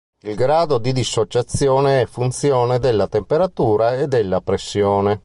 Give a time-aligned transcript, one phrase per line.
[0.23, 5.19] Il grado di dissociazione è funzione della temperatura e della pressione.